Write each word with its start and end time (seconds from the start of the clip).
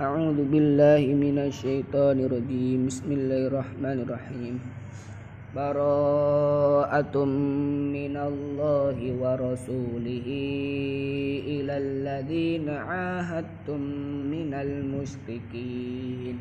أعوذ 0.00 0.48
بالله 0.48 1.04
من 1.12 1.36
الشيطان 1.38 2.24
الرجيم. 2.24 2.88
بسم 2.88 3.12
الله 3.12 3.52
الرحمن 3.52 3.98
الرحيم. 4.08 4.54
براءة 5.52 7.16
من 7.92 8.16
الله 8.16 8.98
ورسوله 9.20 10.28
إلى 11.44 11.74
الذين 11.76 12.68
عاهدتم 12.68 13.80
من 14.32 14.54
المشركين. 14.56 16.36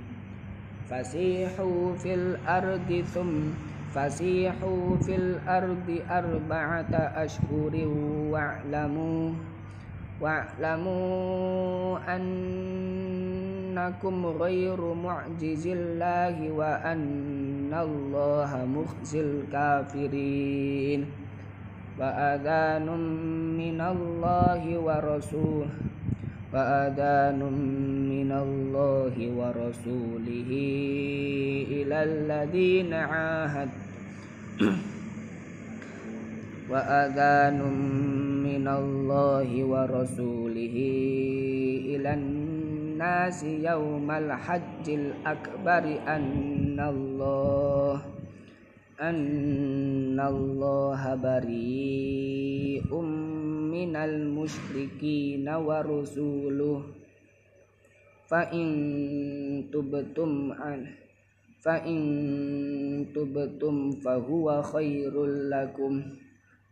فسيحوا 0.88 1.96
في 2.00 2.14
الأرض 2.14 3.04
ثم 3.12 3.52
فسيحوا 3.92 4.96
في 5.04 5.16
الأرض 5.16 5.88
أربعة 6.08 6.94
أشهر 7.20 7.74
واعلموا 8.32 9.32
واعلموا 10.22 11.98
أنكم 13.82 14.25
غير 14.25 14.94
معجز 14.94 15.67
الله 15.67 16.52
وأن 16.52 17.73
الله 17.73 18.52
مخزي 18.66 19.22
الكافرين. 19.22 21.05
وأذان 21.99 22.88
من 23.58 23.81
الله 23.81 24.63
ورسوله 24.80 25.70
وأذان 26.53 27.41
من 28.09 28.31
الله 28.31 29.16
ورسوله 29.38 30.52
إلى 31.72 31.98
الذين 32.03 32.94
عاهد 32.94 33.70
وأذان 36.70 37.59
من 38.44 38.67
الله 38.67 39.50
ورسوله 39.63 40.77
إلى 41.95 42.13
الناس 42.13 42.41
يوم 43.43 44.11
الحج 44.11 44.87
الأكبر 44.88 45.84
أن 46.09 46.79
الله 46.80 48.03
أن 49.00 50.20
الله 50.20 51.03
بريء 51.14 52.91
من 53.75 53.92
المشركين 53.97 55.47
ورسوله 55.48 56.83
فإن 58.31 58.67
تبتم 59.72 60.53
عنه 60.53 60.91
فإن 61.64 61.98
تبتم 63.14 63.91
فهو 63.91 64.62
خير 64.62 65.14
لكم 65.27 65.92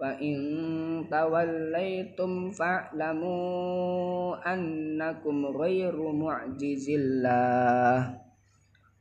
وإن 0.01 0.37
توليتم 1.11 2.51
فاعلموا 2.51 4.37
أنكم 4.54 5.46
غير 5.46 6.12
معجز 6.12 6.86
الله 6.90 8.20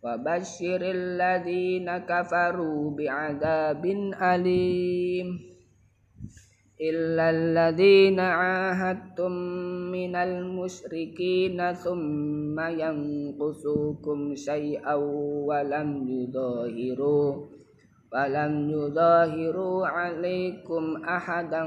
وبشر 0.04 0.80
الذين 0.82 1.98
كفروا 1.98 2.90
بعذاب 2.90 3.84
أليم 4.22 5.28
إلا 6.80 7.30
الذين 7.30 8.20
عاهدتم 8.20 9.32
من 9.90 10.16
المشركين 10.16 11.58
ثم 11.72 12.56
ينقصوكم 12.60 14.34
شيئا 14.34 14.94
ولم 15.48 15.90
يظاهروا 16.08 17.30
ولم 18.12 18.54
يظاهروا 18.70 19.86
عليكم 19.86 20.84
أحدا 20.96 21.64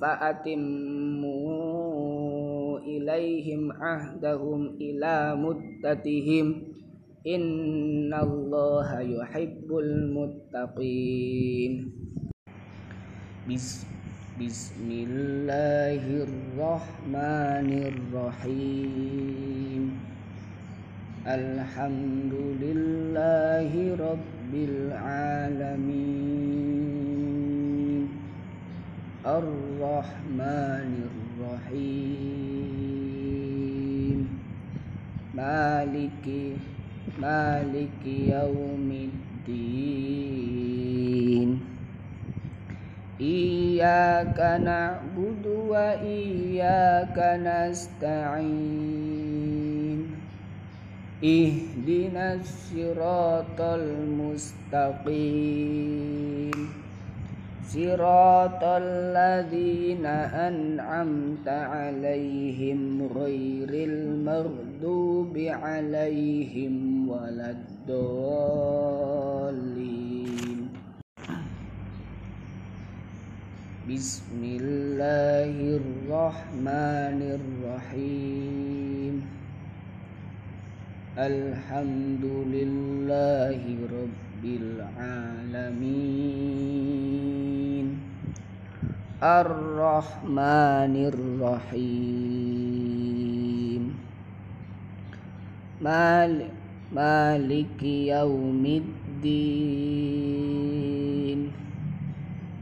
فأتموا 0.00 1.39
إليهم 3.10 3.72
عهدهم 3.72 4.66
إلى 4.80 5.36
مدتهم. 5.36 6.62
إن 7.26 8.14
الله 8.14 9.00
يحب 9.00 9.68
المتقين. 9.78 11.72
بسم 13.50 13.86
بسم 14.40 14.88
الله 14.90 16.02
الرحمن 16.22 17.70
الرحيم 17.92 19.84
الحمد 21.26 22.32
مالك 35.40 36.26
مالك 37.20 38.02
يوم 38.06 39.08
الدين. 39.48 40.40
إياك 43.20 44.60
نعبد 44.64 45.46
وإياك 45.46 47.18
نستعين. 47.46 48.90
اهدنا 51.24 52.34
الصراط 52.34 53.60
المستقيم. 53.60 55.30
صراط 57.70 58.58
الذين 58.64 60.06
أنعمت 60.48 61.48
عليهم 61.48 63.08
غير 63.14 63.70
المغضوب 63.70 65.38
عليهم 65.38 67.08
ولا 67.08 67.50
الضالين. 67.50 67.90
بسم 73.90 74.44
الله 74.44 75.78
الرحمن 75.78 77.38
الرحيم. 77.38 79.14
الحمد 81.18 82.24
لله 82.24 83.60
رب 83.94 84.44
العالمين. 84.44 85.90
الرحمن 89.22 90.96
الرحيم 91.12 92.40
مالك 96.92 97.82
يوم 97.82 98.64
الدين 98.66 100.00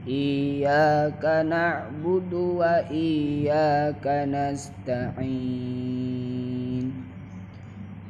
إياك 0.09 1.25
نعبد 1.47 2.33
وإياك 2.35 4.07
نستعين 4.35 5.49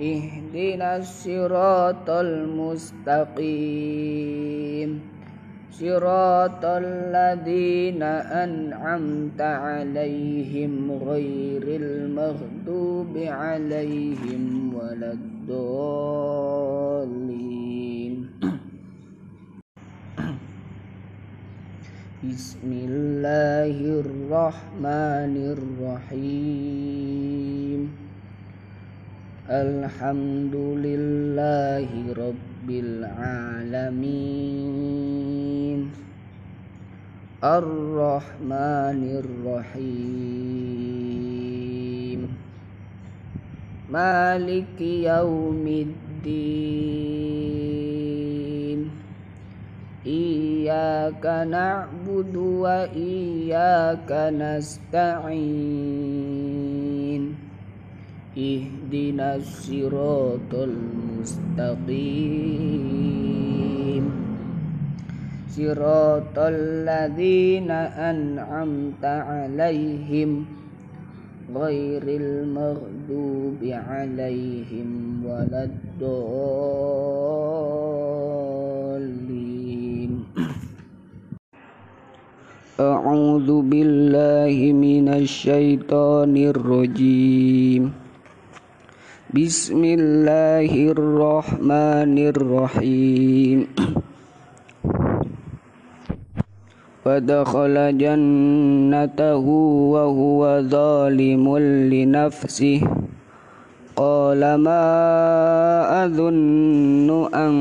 اهدنا 0.00 0.96
الصراط 0.96 2.10
المستقيم. 2.10 3.40
صراط 5.72 6.64
الذين 6.64 8.02
أنعمت 8.44 9.40
عليهم 9.40 10.92
غير 10.92 11.62
المغضوب 11.62 13.16
عليهم 13.16 14.74
ولا 14.74 15.12
الضالين. 15.12 15.60
بسم 22.24 22.72
الله 22.72 23.76
الرحمن 24.00 25.36
الرحيم. 25.56 26.60
الحمد 29.50 30.54
لله 30.54 31.90
رب 32.14 32.70
العالمين 32.70 34.30
الرحمن 37.44 39.00
الرحيم 39.22 39.90
مالك 43.90 44.80
يوم 44.80 45.66
الدين 45.66 46.70
إياك 50.06 51.26
نعبد 51.26 52.36
وإياك 52.36 54.10
نستعين 54.30 56.19
اهدنا 58.38 59.36
الصراط 59.36 60.54
المستقيم. 60.54 61.70
صراط 65.50 66.38
الذين 66.38 67.70
أنعمت 68.10 69.04
عليهم 69.04 70.44
غير 71.54 72.02
المغضوب 72.06 73.58
عليهم 73.62 74.88
ولا 75.26 75.64
الضالين. 75.64 76.50
أعوذ 82.80 83.62
بالله 83.62 84.72
من 84.72 85.08
الشيطان 85.08 86.36
الرجيم. 86.36 88.09
بسم 89.30 89.78
الله 89.84 90.90
الرحمن 90.90 92.16
الرحيم. 92.18 93.58
ودخل 97.06 97.76
جنته 97.98 99.46
وهو 99.94 100.42
ظالم 100.66 101.58
لنفسه. 101.94 102.80
قال 103.96 104.42
ما 104.54 104.86
أظن 106.04 107.30
أن 107.30 107.52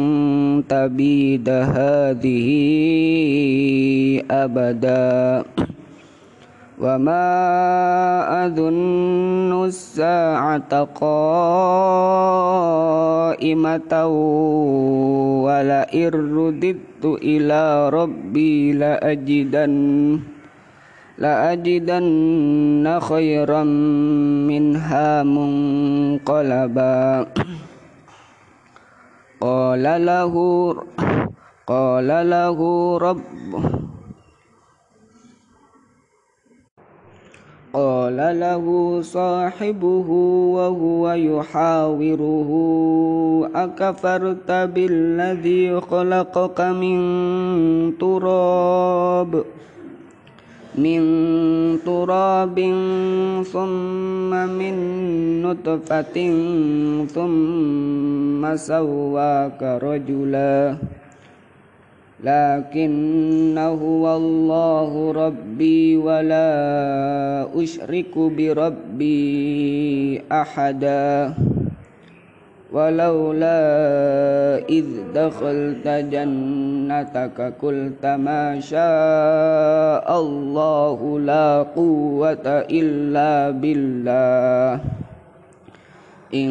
تبيد 0.66 1.50
هذه 1.50 2.50
أبدا. 4.26 5.46
وما 6.80 7.28
أظن 8.46 9.66
الساعة 9.66 10.84
قائمة 10.96 11.14
ولئن 15.44 16.10
رددت 16.38 17.04
إلى 17.06 17.90
ربي 17.90 18.72
لأجدن 18.74 20.20
لأجدن 21.20 23.00
خيرا 23.00 23.64
منها 24.48 25.24
منقلبا 25.24 27.06
قال 29.42 29.84
له 30.06 30.34
قال 31.68 32.08
له 32.30 32.60
رب 32.98 33.52
قال 37.74 38.18
له 38.18 38.66
صاحبه 39.02 40.10
وهو 40.58 41.12
يحاوره 41.12 42.50
أكفرت 43.56 44.52
بالذي 44.52 45.82
خلقك 45.82 46.62
من 46.62 46.98
تراب 47.98 49.44
من 50.76 51.02
تراب 51.86 52.58
ثم 53.54 54.32
من 54.32 54.76
نطفة 55.42 56.18
ثم 57.06 58.56
سواك 58.56 59.62
رجلاً. 59.64 60.78
لكن 62.24 63.58
هو 63.58 64.18
الله 64.18 65.12
ربي 65.12 65.98
ولا 65.98 66.52
أشرك 67.56 68.18
بربي 68.18 69.20
أحدا. 70.32 71.34
ولولا 72.72 73.62
إذ 74.70 74.86
دخلت 75.16 75.88
جنتك 75.88 77.54
قلت 77.62 78.06
ما 78.06 78.60
شاء 78.60 80.20
الله 80.20 81.20
لا 81.20 81.66
قوة 81.76 82.48
إلا 82.70 83.50
بالله. 83.50 84.80
إن 86.34 86.50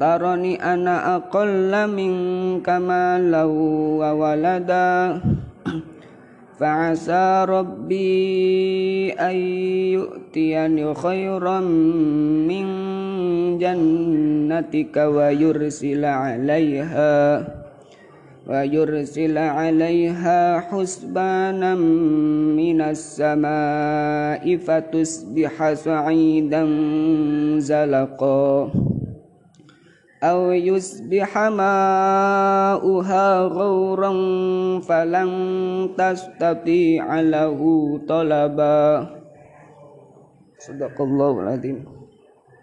ترني 0.00 0.54
أنا 0.72 1.16
أقل 1.16 1.72
منك 1.90 2.68
مالا 2.68 3.44
وولدا. 4.00 5.20
فعسى 6.60 7.44
ربي 7.48 9.12
أن 9.12 9.36
يؤتيني 9.96 10.94
خيرا 10.94 11.60
من 12.50 12.66
جنتك 13.58 14.96
ويرسل 14.96 16.04
عليها 16.04 17.14
ويرسل 18.48 19.38
عليها 19.38 20.60
حسبانا 20.60 21.74
من 22.54 22.80
السماء 22.80 24.56
فتصبح 24.56 25.72
صعيدا 25.72 26.62
زلقا. 27.58 28.70
أو 30.23 30.51
يصبح 30.51 31.37
ماؤها 31.37 33.25
غورا 33.41 34.11
فلن 34.79 35.29
تستطيع 35.97 37.21
له 37.21 37.59
طلبا 38.07 39.07
صدق 40.59 41.01
الله 41.01 41.39
العظيم 41.39 41.92